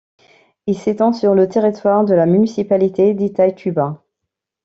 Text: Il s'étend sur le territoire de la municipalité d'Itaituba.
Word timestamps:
Il 0.65 0.75
s'étend 0.75 1.13
sur 1.13 1.35
le 1.35 1.47
territoire 1.47 2.03
de 2.05 2.15
la 2.15 2.25
municipalité 2.25 3.13
d'Itaituba. 3.13 4.03